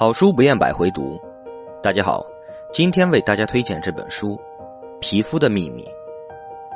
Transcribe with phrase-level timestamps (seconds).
[0.00, 1.20] 好书不厌百回读，
[1.82, 2.24] 大家好，
[2.72, 4.28] 今天为大家推荐这本书
[4.98, 5.84] 《皮肤的秘密》，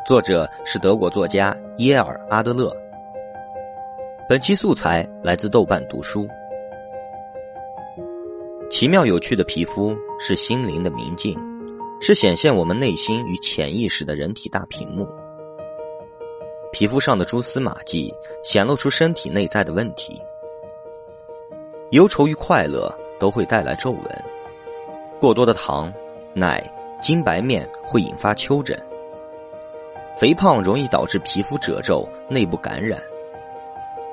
[0.07, 2.71] 作者是德国作家耶尔阿德勒。
[4.29, 6.29] 本期素材来自豆瓣读书。
[8.71, 11.34] 奇妙有趣的皮肤是心灵的明镜，
[12.02, 15.09] 是显现我们内心与潜意识的人体大屏幕。
[16.72, 20.20] 皮肤上的蛛丝马迹显露出身体内在的问题。
[21.93, 24.25] 忧愁与快乐都会带来皱纹，
[25.21, 25.93] 过多的糖、
[26.32, 26.63] 奶、
[27.00, 28.79] 精白面会引发丘疹，
[30.17, 33.00] 肥胖容易导致皮肤褶皱、内部感染，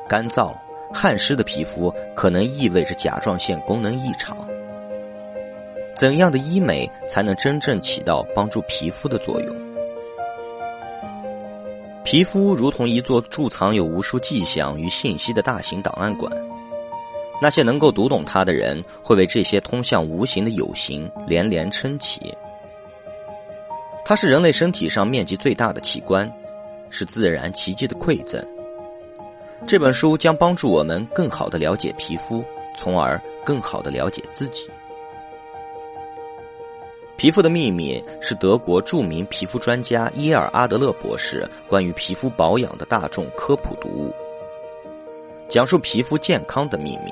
[0.07, 0.53] 干燥、
[0.93, 4.37] 汗湿的皮肤可能意味着甲状腺功能异常。
[5.95, 9.55] 怎样的医美才能真正起到帮助皮肤的作用？
[12.03, 16.31] 皮肤如同一座贮藏有无数迹象与信息的大型档案馆。
[17.41, 22.31] 那些能够读懂它的人，会为这些通向无形的有形连连称奇。
[24.05, 26.31] 它是人类身体上面积最大的器官，
[26.91, 28.45] 是自然奇迹的馈赠。
[29.65, 32.43] 这本书将帮助我们更好的了解皮肤，
[32.77, 34.67] 从而更好的了解自己。
[37.17, 44.13] 《皮肤的秘密》是德国著名皮肤专家伊尔阿德勒博士关于皮肤保养的大众科普读物，
[45.47, 47.11] 讲述皮肤健康的秘密。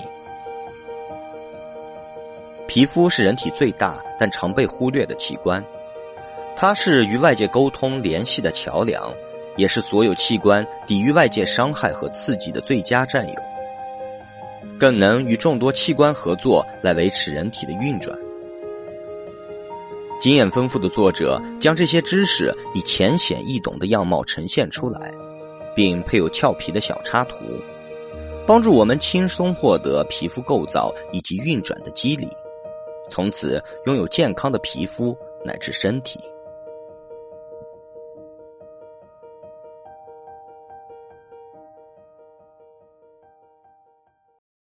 [2.69, 5.61] 皮肤是人体最大但常被忽略的器官，
[6.55, 9.11] 它是与外界沟通联系的桥梁，
[9.57, 13.33] 也是所有器官抵御外界伤害和刺激的最佳战友，
[14.79, 18.15] 更能与众多器官合作来维持人体的运转。
[20.21, 25.11] 经验丰富的作者将这些知识以浅显易懂的样貌呈现出来，
[25.75, 27.35] 并配有俏皮的小插图，
[28.45, 32.29] 帮助我们轻松获得皮肤构造以及运转的机理。
[33.09, 36.28] 从此拥有健康的皮肤乃至身体。